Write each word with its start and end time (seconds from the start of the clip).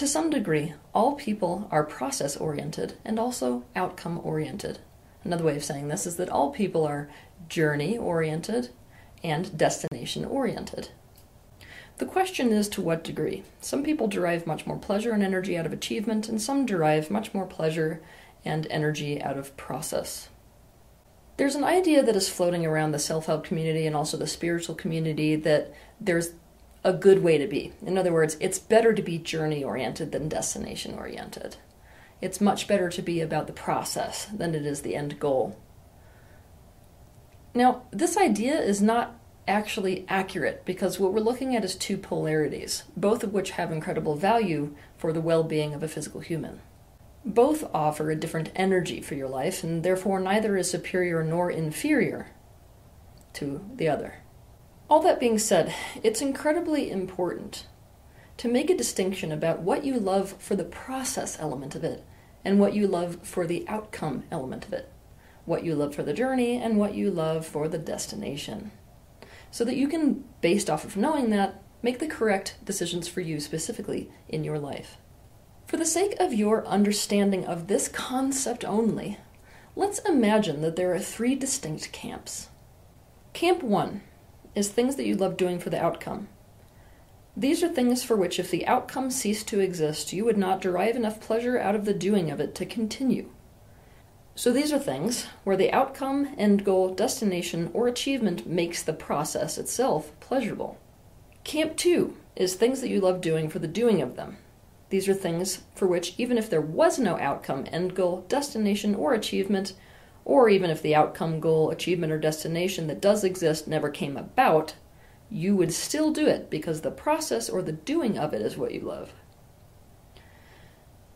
To 0.00 0.06
some 0.06 0.30
degree, 0.30 0.72
all 0.94 1.14
people 1.14 1.68
are 1.70 1.84
process 1.84 2.34
oriented 2.34 2.94
and 3.04 3.18
also 3.18 3.64
outcome 3.76 4.18
oriented. 4.24 4.78
Another 5.24 5.44
way 5.44 5.56
of 5.56 5.62
saying 5.62 5.88
this 5.88 6.06
is 6.06 6.16
that 6.16 6.30
all 6.30 6.52
people 6.52 6.86
are 6.86 7.10
journey 7.50 7.98
oriented 7.98 8.70
and 9.22 9.58
destination 9.58 10.24
oriented. 10.24 10.88
The 11.98 12.06
question 12.06 12.50
is 12.50 12.66
to 12.70 12.80
what 12.80 13.04
degree. 13.04 13.42
Some 13.60 13.82
people 13.82 14.08
derive 14.08 14.46
much 14.46 14.66
more 14.66 14.78
pleasure 14.78 15.12
and 15.12 15.22
energy 15.22 15.58
out 15.58 15.66
of 15.66 15.72
achievement, 15.74 16.30
and 16.30 16.40
some 16.40 16.64
derive 16.64 17.10
much 17.10 17.34
more 17.34 17.44
pleasure 17.44 18.00
and 18.42 18.66
energy 18.70 19.20
out 19.20 19.36
of 19.36 19.54
process. 19.58 20.30
There's 21.36 21.56
an 21.56 21.64
idea 21.64 22.02
that 22.02 22.16
is 22.16 22.30
floating 22.30 22.64
around 22.64 22.92
the 22.92 22.98
self 22.98 23.26
help 23.26 23.44
community 23.44 23.86
and 23.86 23.94
also 23.94 24.16
the 24.16 24.26
spiritual 24.26 24.76
community 24.76 25.36
that 25.36 25.74
there's 26.00 26.30
a 26.82 26.92
good 26.92 27.22
way 27.22 27.38
to 27.38 27.46
be. 27.46 27.72
In 27.84 27.98
other 27.98 28.12
words, 28.12 28.36
it's 28.40 28.58
better 28.58 28.92
to 28.92 29.02
be 29.02 29.18
journey 29.18 29.62
oriented 29.62 30.12
than 30.12 30.28
destination 30.28 30.94
oriented. 30.94 31.56
It's 32.20 32.40
much 32.40 32.68
better 32.68 32.88
to 32.90 33.02
be 33.02 33.20
about 33.20 33.46
the 33.46 33.52
process 33.52 34.26
than 34.26 34.54
it 34.54 34.66
is 34.66 34.82
the 34.82 34.96
end 34.96 35.18
goal. 35.18 35.58
Now, 37.54 37.82
this 37.90 38.16
idea 38.16 38.60
is 38.60 38.80
not 38.80 39.18
actually 39.48 40.04
accurate 40.08 40.64
because 40.64 41.00
what 41.00 41.12
we're 41.12 41.20
looking 41.20 41.56
at 41.56 41.64
is 41.64 41.74
two 41.74 41.96
polarities, 41.96 42.84
both 42.96 43.24
of 43.24 43.32
which 43.32 43.52
have 43.52 43.72
incredible 43.72 44.14
value 44.14 44.74
for 44.96 45.12
the 45.12 45.20
well 45.20 45.42
being 45.42 45.74
of 45.74 45.82
a 45.82 45.88
physical 45.88 46.20
human. 46.20 46.60
Both 47.24 47.68
offer 47.74 48.10
a 48.10 48.16
different 48.16 48.50
energy 48.54 49.02
for 49.02 49.14
your 49.14 49.28
life, 49.28 49.62
and 49.62 49.82
therefore 49.82 50.20
neither 50.20 50.56
is 50.56 50.70
superior 50.70 51.22
nor 51.22 51.50
inferior 51.50 52.30
to 53.34 53.62
the 53.74 53.88
other. 53.88 54.22
All 54.90 55.00
that 55.02 55.20
being 55.20 55.38
said, 55.38 55.72
it's 56.02 56.20
incredibly 56.20 56.90
important 56.90 57.66
to 58.38 58.48
make 58.48 58.68
a 58.68 58.76
distinction 58.76 59.30
about 59.30 59.60
what 59.60 59.84
you 59.84 60.00
love 60.00 60.34
for 60.40 60.56
the 60.56 60.64
process 60.64 61.38
element 61.38 61.76
of 61.76 61.84
it 61.84 62.04
and 62.44 62.58
what 62.58 62.74
you 62.74 62.88
love 62.88 63.18
for 63.22 63.46
the 63.46 63.64
outcome 63.68 64.24
element 64.32 64.66
of 64.66 64.72
it, 64.72 64.90
what 65.44 65.62
you 65.62 65.76
love 65.76 65.94
for 65.94 66.02
the 66.02 66.12
journey 66.12 66.56
and 66.56 66.76
what 66.76 66.96
you 66.96 67.08
love 67.08 67.46
for 67.46 67.68
the 67.68 67.78
destination. 67.78 68.72
So 69.52 69.64
that 69.64 69.76
you 69.76 69.86
can, 69.86 70.24
based 70.40 70.68
off 70.68 70.84
of 70.84 70.96
knowing 70.96 71.30
that, 71.30 71.62
make 71.84 72.00
the 72.00 72.08
correct 72.08 72.56
decisions 72.64 73.06
for 73.06 73.20
you 73.20 73.38
specifically 73.38 74.10
in 74.28 74.42
your 74.42 74.58
life. 74.58 74.96
For 75.68 75.76
the 75.76 75.86
sake 75.86 76.16
of 76.18 76.34
your 76.34 76.66
understanding 76.66 77.46
of 77.46 77.68
this 77.68 77.86
concept 77.86 78.64
only, 78.64 79.18
let's 79.76 80.00
imagine 80.00 80.62
that 80.62 80.74
there 80.74 80.92
are 80.92 80.98
three 80.98 81.36
distinct 81.36 81.92
camps. 81.92 82.48
Camp 83.32 83.62
1 83.62 84.00
is 84.54 84.68
things 84.68 84.96
that 84.96 85.06
you 85.06 85.14
love 85.14 85.36
doing 85.36 85.58
for 85.58 85.70
the 85.70 85.82
outcome. 85.82 86.28
These 87.36 87.62
are 87.62 87.68
things 87.68 88.02
for 88.02 88.16
which, 88.16 88.38
if 88.38 88.50
the 88.50 88.66
outcome 88.66 89.10
ceased 89.10 89.46
to 89.48 89.60
exist, 89.60 90.12
you 90.12 90.24
would 90.24 90.36
not 90.36 90.60
derive 90.60 90.96
enough 90.96 91.20
pleasure 91.20 91.58
out 91.58 91.74
of 91.74 91.84
the 91.84 91.94
doing 91.94 92.30
of 92.30 92.40
it 92.40 92.54
to 92.56 92.66
continue. 92.66 93.30
So 94.34 94.52
these 94.52 94.72
are 94.72 94.78
things 94.78 95.26
where 95.44 95.56
the 95.56 95.72
outcome, 95.72 96.34
end 96.36 96.64
goal, 96.64 96.94
destination, 96.94 97.70
or 97.72 97.86
achievement 97.86 98.46
makes 98.46 98.82
the 98.82 98.92
process 98.92 99.58
itself 99.58 100.12
pleasurable. 100.20 100.78
Camp 101.44 101.76
2 101.76 102.16
is 102.36 102.54
things 102.54 102.80
that 102.80 102.88
you 102.88 103.00
love 103.00 103.20
doing 103.20 103.48
for 103.48 103.58
the 103.58 103.68
doing 103.68 104.02
of 104.02 104.16
them. 104.16 104.38
These 104.88 105.08
are 105.08 105.14
things 105.14 105.62
for 105.74 105.86
which, 105.86 106.14
even 106.18 106.36
if 106.36 106.50
there 106.50 106.60
was 106.60 106.98
no 106.98 107.16
outcome, 107.18 107.66
end 107.70 107.94
goal, 107.94 108.24
destination, 108.28 108.94
or 108.94 109.14
achievement, 109.14 109.74
or 110.24 110.48
even 110.48 110.70
if 110.70 110.82
the 110.82 110.94
outcome, 110.94 111.40
goal, 111.40 111.70
achievement, 111.70 112.12
or 112.12 112.18
destination 112.18 112.86
that 112.86 113.00
does 113.00 113.24
exist 113.24 113.66
never 113.66 113.88
came 113.88 114.16
about, 114.16 114.74
you 115.30 115.54
would 115.56 115.72
still 115.72 116.12
do 116.12 116.26
it 116.26 116.50
because 116.50 116.80
the 116.80 116.90
process 116.90 117.48
or 117.48 117.62
the 117.62 117.72
doing 117.72 118.18
of 118.18 118.34
it 118.34 118.42
is 118.42 118.56
what 118.56 118.72
you 118.72 118.80
love. 118.80 119.12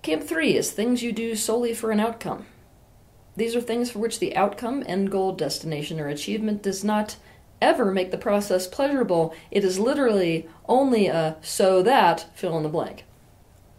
Camp 0.03 0.23
3 0.23 0.57
is 0.57 0.71
things 0.71 1.03
you 1.03 1.13
do 1.13 1.35
solely 1.35 1.75
for 1.75 1.91
an 1.91 2.01
outcome. 2.01 2.47
These 3.37 3.57
are 3.57 3.61
things 3.61 3.91
for 3.91 3.99
which 3.99 4.21
the 4.21 4.37
outcome, 4.37 4.85
end 4.87 5.11
goal, 5.11 5.33
destination, 5.33 5.99
or 5.99 6.09
achievement 6.09 6.63
does 6.63 6.85
not 6.85 7.17
ever 7.61 7.91
make 7.91 8.11
the 8.11 8.19
process 8.19 8.67
pleasurable. 8.67 9.35
It 9.51 9.65
is 9.65 9.79
literally 9.79 10.49
only 10.69 11.07
a 11.07 11.37
so 11.41 11.83
that 11.83 12.27
fill 12.35 12.57
in 12.57 12.63
the 12.63 12.69
blank. 12.69 13.05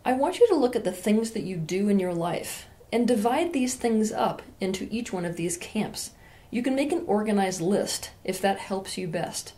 I 0.04 0.14
want 0.14 0.40
you 0.40 0.48
to 0.48 0.56
look 0.56 0.76
at 0.76 0.84
the 0.84 0.92
things 0.92 1.32
that 1.32 1.44
you 1.44 1.58
do 1.58 1.90
in 1.90 2.00
your 2.00 2.14
life 2.14 2.66
and 2.96 3.10
divide 3.10 3.52
these 3.52 3.76
things 3.76 4.14
up 4.14 4.42
into 4.62 4.88
each 4.90 5.12
one 5.12 5.26
of 5.26 5.36
these 5.36 5.58
camps. 5.58 6.12
You 6.50 6.64
can 6.64 6.76
make 6.76 6.94
an 6.94 7.04
organized 7.08 7.60
list 7.60 8.12
if 8.24 8.40
that 8.40 8.58
helps 8.58 8.98
you 8.98 9.06
best. 9.06 9.52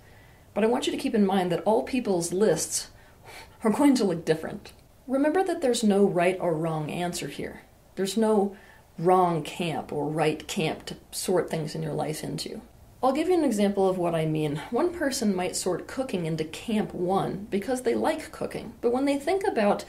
But 0.56 0.64
I 0.64 0.68
want 0.68 0.88
you 0.88 0.92
to 0.92 0.98
keep 0.98 1.14
in 1.14 1.24
mind 1.24 1.52
that 1.52 1.62
all 1.62 1.84
people's 1.84 2.34
lists 2.34 2.90
are 3.64 3.70
going 3.70 3.94
to 3.94 4.06
look 4.06 4.26
different. 4.26 4.74
Remember 5.06 5.44
that 5.44 5.62
there's 5.62 5.84
no 5.84 6.04
right 6.04 6.36
or 6.42 6.56
wrong 6.56 6.90
answer 6.90 7.28
here. 7.28 7.62
There's 7.94 8.18
no 8.18 8.58
wrong 8.98 9.44
camp 9.44 9.94
or 9.94 10.10
right 10.10 10.48
camp 10.48 10.86
to 10.88 10.96
sort 11.12 11.48
things 11.48 11.76
in 11.76 11.84
your 11.84 11.94
life 11.94 12.24
into. 12.24 12.62
I'll 13.04 13.14
give 13.14 13.28
you 13.28 13.36
an 13.36 13.46
example 13.46 13.88
of 13.88 14.00
what 14.00 14.16
I 14.16 14.26
mean. 14.26 14.60
One 14.72 14.92
person 14.92 15.36
might 15.36 15.56
sort 15.56 15.86
cooking 15.86 16.26
into 16.26 16.44
camp 16.44 16.92
one 16.92 17.46
because 17.52 17.84
they 17.84 17.94
like 17.94 18.32
cooking, 18.32 18.74
but 18.82 18.92
when 18.92 19.06
they 19.06 19.20
think 19.20 19.44
about 19.48 19.86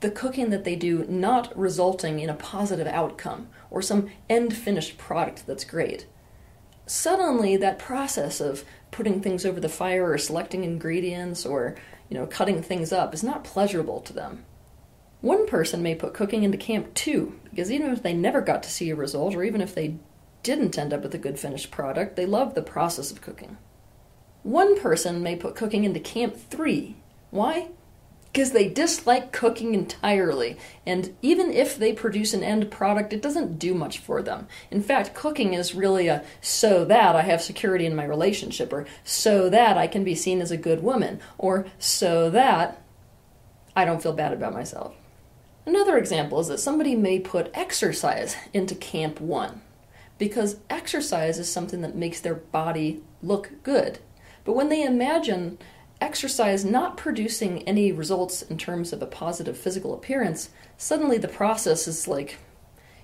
the 0.00 0.10
cooking 0.10 0.50
that 0.50 0.64
they 0.64 0.76
do 0.76 1.04
not 1.08 1.56
resulting 1.58 2.20
in 2.20 2.30
a 2.30 2.34
positive 2.34 2.86
outcome 2.86 3.48
or 3.70 3.82
some 3.82 4.10
end 4.28 4.56
finished 4.56 4.96
product 4.96 5.46
that's 5.46 5.64
great. 5.64 6.06
Suddenly, 6.86 7.56
that 7.56 7.78
process 7.78 8.40
of 8.40 8.64
putting 8.90 9.20
things 9.20 9.44
over 9.44 9.60
the 9.60 9.68
fire 9.68 10.10
or 10.10 10.18
selecting 10.18 10.64
ingredients 10.64 11.44
or 11.44 11.76
you 12.08 12.16
know 12.16 12.26
cutting 12.26 12.62
things 12.62 12.92
up 12.92 13.12
is 13.12 13.22
not 13.22 13.44
pleasurable 13.44 14.00
to 14.00 14.12
them. 14.12 14.44
One 15.20 15.46
person 15.46 15.82
may 15.82 15.94
put 15.94 16.14
cooking 16.14 16.44
into 16.44 16.56
camp 16.56 16.94
two 16.94 17.38
because 17.50 17.72
even 17.72 17.90
if 17.90 18.02
they 18.02 18.14
never 18.14 18.40
got 18.40 18.62
to 18.62 18.70
see 18.70 18.90
a 18.90 18.96
result 18.96 19.34
or 19.34 19.42
even 19.42 19.60
if 19.60 19.74
they 19.74 19.96
didn't 20.42 20.78
end 20.78 20.92
up 20.92 21.02
with 21.02 21.14
a 21.14 21.18
good 21.18 21.38
finished 21.38 21.70
product, 21.70 22.16
they 22.16 22.24
love 22.24 22.54
the 22.54 22.62
process 22.62 23.10
of 23.10 23.20
cooking. 23.20 23.58
One 24.44 24.80
person 24.80 25.22
may 25.22 25.34
put 25.36 25.56
cooking 25.56 25.84
into 25.84 26.00
camp 26.00 26.36
three. 26.36 26.96
Why? 27.30 27.68
Because 28.32 28.52
they 28.52 28.68
dislike 28.68 29.32
cooking 29.32 29.74
entirely. 29.74 30.56
And 30.86 31.16
even 31.22 31.50
if 31.50 31.76
they 31.76 31.92
produce 31.92 32.34
an 32.34 32.44
end 32.44 32.70
product, 32.70 33.12
it 33.12 33.22
doesn't 33.22 33.58
do 33.58 33.74
much 33.74 33.98
for 33.98 34.22
them. 34.22 34.46
In 34.70 34.82
fact, 34.82 35.14
cooking 35.14 35.54
is 35.54 35.74
really 35.74 36.08
a 36.08 36.24
so 36.40 36.84
that 36.84 37.16
I 37.16 37.22
have 37.22 37.42
security 37.42 37.86
in 37.86 37.96
my 37.96 38.04
relationship, 38.04 38.72
or 38.72 38.86
so 39.02 39.48
that 39.50 39.76
I 39.78 39.86
can 39.86 40.04
be 40.04 40.14
seen 40.14 40.40
as 40.40 40.50
a 40.50 40.56
good 40.56 40.82
woman, 40.82 41.20
or 41.36 41.66
so 41.78 42.30
that 42.30 42.82
I 43.74 43.84
don't 43.84 44.02
feel 44.02 44.12
bad 44.12 44.32
about 44.32 44.52
myself. 44.52 44.94
Another 45.64 45.98
example 45.98 46.40
is 46.40 46.48
that 46.48 46.58
somebody 46.58 46.96
may 46.96 47.18
put 47.18 47.50
exercise 47.54 48.36
into 48.52 48.74
camp 48.74 49.20
one 49.20 49.60
because 50.16 50.56
exercise 50.70 51.38
is 51.38 51.50
something 51.50 51.82
that 51.82 51.94
makes 51.94 52.20
their 52.20 52.34
body 52.34 53.02
look 53.22 53.50
good. 53.62 53.98
But 54.44 54.54
when 54.54 54.68
they 54.68 54.82
imagine 54.82 55.58
exercise 56.00 56.64
not 56.64 56.96
producing 56.96 57.62
any 57.62 57.92
results 57.92 58.42
in 58.42 58.58
terms 58.58 58.92
of 58.92 59.02
a 59.02 59.06
positive 59.06 59.56
physical 59.56 59.94
appearance, 59.94 60.50
suddenly 60.76 61.18
the 61.18 61.28
process 61.28 61.88
is 61.88 62.06
like, 62.06 62.38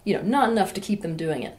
you 0.04 0.14
know, 0.14 0.22
not 0.22 0.50
enough 0.50 0.72
to 0.74 0.80
keep 0.80 1.02
them 1.02 1.16
doing 1.16 1.42
it. 1.42 1.58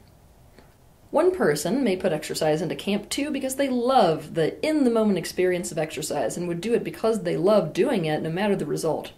One 1.11 1.33
person 1.33 1.83
may 1.83 1.95
put 1.95 2.11
exercise 2.11 2.61
into 2.61 2.75
camp 2.75 3.09
two 3.09 3.31
because 3.31 3.55
they 3.55 3.69
love 3.69 4.33
the 4.33 4.63
in 4.65 4.83
the 4.83 4.89
moment 4.89 5.17
experience 5.17 5.71
of 5.71 5.77
exercise 5.77 6.35
and 6.35 6.47
would 6.47 6.59
do 6.59 6.73
it 6.73 6.83
because 6.83 7.23
they 7.23 7.37
love 7.37 7.73
doing 7.73 8.05
it 8.05 8.21
no 8.21 8.29
matter 8.29 8.55
the 8.55 8.65
result. 8.65 9.13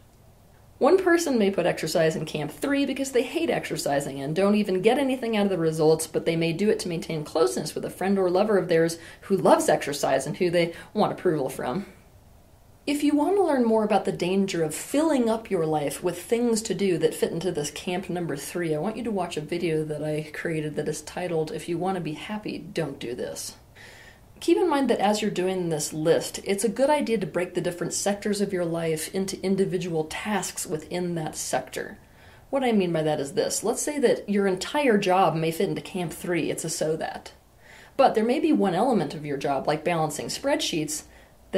One 0.77 1.03
person 1.03 1.39
may 1.39 1.49
put 1.49 1.65
exercise 1.65 2.15
in 2.15 2.25
camp 2.25 2.51
three 2.51 2.85
because 2.85 3.11
they 3.11 3.23
hate 3.23 3.49
exercising 3.49 4.21
and 4.21 4.35
don't 4.35 4.53
even 4.53 4.83
get 4.83 4.99
anything 4.99 5.35
out 5.35 5.45
of 5.45 5.49
the 5.49 5.57
results, 5.57 6.05
but 6.05 6.25
they 6.25 6.35
may 6.35 6.53
do 6.53 6.69
it 6.69 6.77
to 6.81 6.87
maintain 6.87 7.23
closeness 7.23 7.73
with 7.73 7.83
a 7.83 7.89
friend 7.89 8.19
or 8.19 8.29
lover 8.29 8.59
of 8.59 8.67
theirs 8.67 8.99
who 9.21 9.35
loves 9.35 9.69
exercise 9.69 10.27
and 10.27 10.37
who 10.37 10.51
they 10.51 10.75
want 10.93 11.11
approval 11.11 11.49
from. 11.49 11.87
If 12.87 13.03
you 13.03 13.17
want 13.17 13.35
to 13.35 13.43
learn 13.43 13.65
more 13.65 13.83
about 13.83 14.05
the 14.05 14.13
danger 14.13 14.63
of 14.63 14.73
filling 14.73 15.29
up 15.29 15.51
your 15.51 15.65
life 15.65 16.01
with 16.01 16.21
things 16.21 16.61
to 16.61 16.73
do 16.73 16.97
that 16.99 17.13
fit 17.13 17.33
into 17.33 17.51
this 17.51 17.69
camp 17.69 18.09
number 18.09 18.37
three, 18.37 18.73
I 18.73 18.77
want 18.77 18.95
you 18.95 19.03
to 19.03 19.11
watch 19.11 19.35
a 19.35 19.41
video 19.41 19.83
that 19.83 20.01
I 20.01 20.31
created 20.33 20.77
that 20.77 20.87
is 20.87 21.01
titled, 21.01 21.51
If 21.51 21.67
You 21.67 21.77
Want 21.77 21.95
to 21.95 22.01
Be 22.01 22.13
Happy, 22.13 22.57
Don't 22.59 22.97
Do 22.97 23.13
This. 23.13 23.57
Keep 24.39 24.55
in 24.55 24.69
mind 24.69 24.89
that 24.89 25.01
as 25.01 25.21
you're 25.21 25.29
doing 25.29 25.67
this 25.67 25.91
list, 25.91 26.39
it's 26.45 26.63
a 26.63 26.69
good 26.69 26.89
idea 26.89 27.17
to 27.17 27.27
break 27.27 27.55
the 27.55 27.61
different 27.61 27.91
sectors 27.91 28.39
of 28.39 28.53
your 28.53 28.63
life 28.63 29.13
into 29.13 29.43
individual 29.43 30.05
tasks 30.05 30.65
within 30.65 31.13
that 31.15 31.35
sector. 31.35 31.97
What 32.49 32.63
I 32.63 32.71
mean 32.71 32.93
by 32.93 33.03
that 33.03 33.19
is 33.19 33.33
this 33.33 33.65
let's 33.65 33.81
say 33.81 33.99
that 33.99 34.29
your 34.29 34.47
entire 34.47 34.97
job 34.97 35.35
may 35.35 35.51
fit 35.51 35.67
into 35.67 35.81
camp 35.81 36.13
three, 36.13 36.49
it's 36.49 36.63
a 36.63 36.69
so 36.69 36.95
that. 36.95 37.33
But 37.97 38.15
there 38.15 38.23
may 38.23 38.39
be 38.39 38.53
one 38.53 38.75
element 38.75 39.13
of 39.13 39.25
your 39.25 39.35
job, 39.35 39.67
like 39.67 39.83
balancing 39.83 40.27
spreadsheets, 40.27 41.03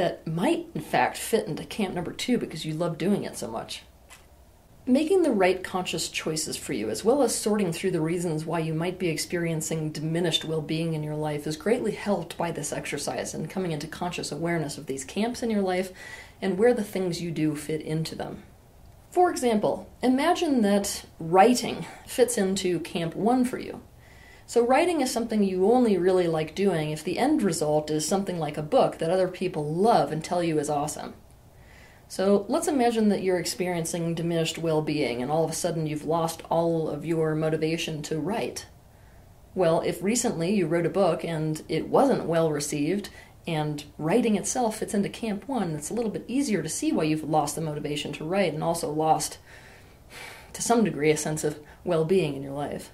that 0.00 0.26
might, 0.26 0.66
in 0.74 0.80
fact, 0.80 1.18
fit 1.18 1.46
into 1.46 1.62
camp 1.62 1.94
number 1.94 2.10
two 2.10 2.38
because 2.38 2.64
you 2.64 2.72
love 2.72 2.96
doing 2.96 3.24
it 3.24 3.36
so 3.36 3.46
much. 3.46 3.82
Making 4.86 5.22
the 5.22 5.30
right 5.30 5.62
conscious 5.62 6.08
choices 6.08 6.56
for 6.56 6.72
you, 6.72 6.88
as 6.88 7.04
well 7.04 7.20
as 7.20 7.34
sorting 7.34 7.70
through 7.70 7.90
the 7.90 8.00
reasons 8.00 8.46
why 8.46 8.60
you 8.60 8.72
might 8.72 8.98
be 8.98 9.10
experiencing 9.10 9.92
diminished 9.92 10.46
well 10.46 10.62
being 10.62 10.94
in 10.94 11.02
your 11.02 11.16
life, 11.16 11.46
is 11.46 11.58
greatly 11.58 11.92
helped 11.92 12.38
by 12.38 12.50
this 12.50 12.72
exercise 12.72 13.34
and 13.34 13.50
coming 13.50 13.72
into 13.72 13.86
conscious 13.86 14.32
awareness 14.32 14.78
of 14.78 14.86
these 14.86 15.04
camps 15.04 15.42
in 15.42 15.50
your 15.50 15.60
life 15.60 15.92
and 16.40 16.56
where 16.56 16.72
the 16.72 16.82
things 16.82 17.20
you 17.20 17.30
do 17.30 17.54
fit 17.54 17.82
into 17.82 18.14
them. 18.14 18.42
For 19.10 19.30
example, 19.30 19.86
imagine 20.02 20.62
that 20.62 21.04
writing 21.18 21.84
fits 22.06 22.38
into 22.38 22.80
Camp 22.80 23.14
1 23.14 23.44
for 23.44 23.58
you. 23.58 23.82
So, 24.50 24.66
writing 24.66 25.00
is 25.00 25.12
something 25.12 25.44
you 25.44 25.70
only 25.70 25.96
really 25.96 26.26
like 26.26 26.56
doing 26.56 26.90
if 26.90 27.04
the 27.04 27.20
end 27.20 27.40
result 27.40 27.88
is 27.88 28.04
something 28.04 28.36
like 28.36 28.58
a 28.58 28.62
book 28.62 28.98
that 28.98 29.08
other 29.08 29.28
people 29.28 29.72
love 29.72 30.10
and 30.10 30.24
tell 30.24 30.42
you 30.42 30.58
is 30.58 30.68
awesome. 30.68 31.14
So, 32.08 32.46
let's 32.48 32.66
imagine 32.66 33.10
that 33.10 33.22
you're 33.22 33.38
experiencing 33.38 34.12
diminished 34.12 34.58
well 34.58 34.82
being 34.82 35.22
and 35.22 35.30
all 35.30 35.44
of 35.44 35.52
a 35.52 35.54
sudden 35.54 35.86
you've 35.86 36.04
lost 36.04 36.42
all 36.50 36.88
of 36.88 37.06
your 37.06 37.36
motivation 37.36 38.02
to 38.02 38.18
write. 38.18 38.66
Well, 39.54 39.82
if 39.82 40.02
recently 40.02 40.52
you 40.52 40.66
wrote 40.66 40.84
a 40.84 40.90
book 40.90 41.22
and 41.22 41.62
it 41.68 41.86
wasn't 41.86 42.26
well 42.26 42.50
received, 42.50 43.08
and 43.46 43.84
writing 43.98 44.34
itself 44.34 44.78
fits 44.78 44.94
into 44.94 45.08
Camp 45.08 45.46
1, 45.46 45.76
it's 45.76 45.90
a 45.90 45.94
little 45.94 46.10
bit 46.10 46.24
easier 46.26 46.60
to 46.60 46.68
see 46.68 46.90
why 46.90 47.04
you've 47.04 47.22
lost 47.22 47.54
the 47.54 47.60
motivation 47.60 48.12
to 48.14 48.24
write 48.24 48.52
and 48.52 48.64
also 48.64 48.90
lost, 48.90 49.38
to 50.54 50.60
some 50.60 50.82
degree, 50.82 51.12
a 51.12 51.16
sense 51.16 51.44
of 51.44 51.60
well 51.84 52.04
being 52.04 52.34
in 52.34 52.42
your 52.42 52.54
life. 52.54 52.90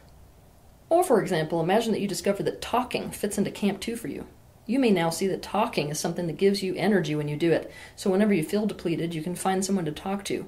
Or, 0.89 1.03
for 1.03 1.21
example, 1.21 1.61
imagine 1.61 1.93
that 1.93 2.01
you 2.01 2.09
discover 2.09 2.43
that 2.45 2.61
talking 2.61 3.11
fits 3.11 3.39
into 3.39 3.51
Camp 3.51 3.81
2 3.81 3.97
for 3.97 4.09
you. 4.09 4.27
You 4.67 4.79
may 4.79 4.91
now 4.91 5.11
see 5.11 5.27
that 5.29 5.43
talking 5.43 5.91
is 5.91 5.99
something 6.01 6.27
that 6.27 6.37
gives 6.37 6.63
you 6.63 6.75
energy 6.75 7.15
when 7.15 7.29
you 7.29 7.37
do 7.37 7.53
it, 7.53 7.71
so 7.95 8.11
whenever 8.11 8.35
you 8.35 8.43
feel 8.43 8.67
depleted, 8.67 9.15
you 9.15 9.23
can 9.23 9.35
find 9.35 9.65
someone 9.65 9.85
to 9.85 9.93
talk 9.93 10.25
to. 10.25 10.47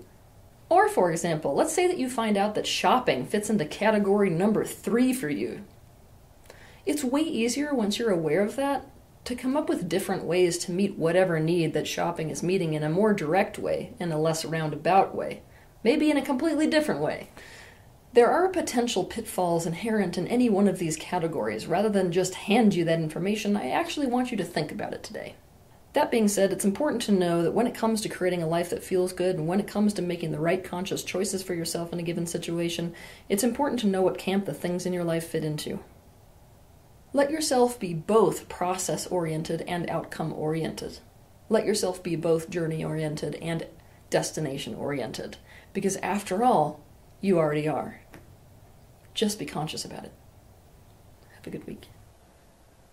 Or, 0.69 0.89
for 0.89 1.11
example, 1.11 1.55
let's 1.55 1.73
say 1.73 1.87
that 1.87 1.99
you 1.99 2.11
find 2.11 2.37
out 2.37 2.55
that 2.55 2.67
shopping 2.67 3.27
fits 3.27 3.49
into 3.49 3.65
category 3.65 4.29
number 4.29 4.65
3 4.65 5.13
for 5.13 5.29
you. 5.29 5.65
It's 6.85 7.05
way 7.05 7.21
easier 7.21 7.75
once 7.75 7.99
you're 7.99 8.11
aware 8.11 8.43
of 8.43 8.57
that 8.57 8.87
to 9.25 9.35
come 9.35 9.57
up 9.57 9.69
with 9.69 9.89
different 9.89 10.25
ways 10.25 10.59
to 10.59 10.73
meet 10.73 10.97
whatever 10.97 11.39
need 11.39 11.75
that 11.75 11.87
shopping 11.87 12.31
is 12.31 12.43
meeting 12.43 12.75
in 12.75 12.83
a 12.83 12.89
more 12.89 13.13
direct 13.13 13.59
way, 13.59 13.93
in 14.01 14.11
a 14.11 14.19
less 14.19 14.45
roundabout 14.45 15.15
way, 15.15 15.43
maybe 15.85 16.11
in 16.11 16.17
a 16.17 16.25
completely 16.25 16.67
different 16.67 17.01
way. 17.01 17.29
There 18.19 18.33
are 18.33 18.49
potential 18.49 19.05
pitfalls 19.05 19.65
inherent 19.65 20.19
in 20.19 20.27
any 20.27 20.51
one 20.51 20.67
of 20.67 20.81
these 20.81 20.97
categories. 20.97 21.69
Rather 21.69 21.89
than 21.89 22.11
just 22.11 22.35
hand 22.35 22.75
you 22.75 22.85
that 22.85 22.99
information, 22.99 23.57
I 23.57 23.71
actually 23.71 24.09
want 24.09 24.33
you 24.33 24.37
to 24.39 24.45
think 24.45 24.73
about 24.73 24.93
it 24.93 25.05
today. 25.05 25.37
That 25.93 26.11
being 26.11 26.27
said, 26.27 26.51
it's 26.51 26.65
important 26.65 27.01
to 27.03 27.13
know 27.13 27.45
that 27.45 27.53
when 27.53 27.69
it 27.69 27.77
comes 27.77 28.01
to 28.01 28.09
creating 28.09 28.43
a 28.43 28.49
life 28.49 28.71
that 28.71 28.83
feels 28.83 29.13
good 29.13 29.37
and 29.37 29.47
when 29.47 29.61
it 29.61 29.69
comes 29.69 29.95
to 29.95 30.03
making 30.03 30.33
the 30.33 30.41
right 30.41 30.65
conscious 30.65 31.05
choices 31.05 31.45
for 31.45 31.55
yourself 31.55 31.93
in 31.93 32.01
a 32.01 32.03
given 32.03 32.27
situation, 32.27 32.93
it's 33.29 33.45
important 33.45 33.79
to 33.83 33.87
know 33.87 34.03
what 34.03 34.19
camp 34.19 34.47
the 34.47 34.53
things 34.53 34.85
in 34.85 34.93
your 34.93 35.05
life 35.05 35.29
fit 35.29 35.45
into. 35.45 35.79
Let 37.13 37.31
yourself 37.31 37.79
be 37.79 37.95
both 37.95 38.49
process 38.49 39.07
oriented 39.07 39.63
and 39.69 39.89
outcome 39.89 40.33
oriented. 40.33 40.99
Let 41.49 41.67
yourself 41.67 42.03
be 42.03 42.17
both 42.17 42.51
journey 42.51 42.85
oriented 42.85 43.37
and 43.37 43.69
destination 44.11 44.75
oriented. 44.75 45.37
Because 45.73 45.95
after 45.99 46.43
all, 46.43 46.81
you 47.21 47.39
already 47.39 47.67
are. 47.67 48.01
Just 49.19 49.41
be 49.41 49.47
conscious 49.47 49.85
about 49.85 50.05
it. 50.05 50.13
Have 51.35 51.45
a 51.49 51.51
good 51.51 51.67
week. 51.67 51.89